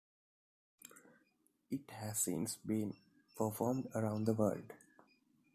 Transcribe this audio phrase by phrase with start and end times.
[1.69, 2.95] It has since been
[3.37, 4.73] performed around the world.